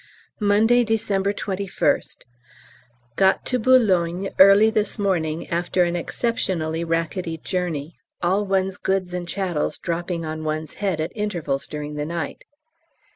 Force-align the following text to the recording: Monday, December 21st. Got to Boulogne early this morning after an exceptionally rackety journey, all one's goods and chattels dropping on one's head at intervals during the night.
Monday, 0.39 0.83
December 0.83 1.31
21st. 1.31 2.23
Got 3.17 3.45
to 3.45 3.59
Boulogne 3.59 4.31
early 4.39 4.71
this 4.71 4.97
morning 4.97 5.47
after 5.49 5.83
an 5.83 5.95
exceptionally 5.95 6.83
rackety 6.83 7.37
journey, 7.37 7.97
all 8.19 8.43
one's 8.43 8.79
goods 8.79 9.13
and 9.13 9.27
chattels 9.27 9.77
dropping 9.77 10.25
on 10.25 10.43
one's 10.43 10.73
head 10.81 10.99
at 10.99 11.11
intervals 11.13 11.67
during 11.67 11.93
the 11.93 12.07
night. 12.07 12.45